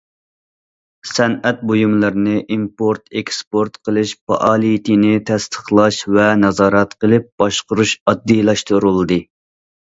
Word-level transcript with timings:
سەنئەت 1.07 1.59
بۇيۇملىرىنى 1.71 2.39
ئىمپورت- 2.55 3.13
ئېكسپورت 3.21 3.77
قىلىش 3.89 4.13
پائالىيىتىنى 4.31 5.11
تەستىقلاش 5.31 6.01
ۋە 6.17 6.25
نازارەت 6.45 6.97
قىلىپ 7.05 7.29
باشقۇرۇش 7.45 7.95
ئاددىيلاشتۇرۇلدى. 8.09 9.21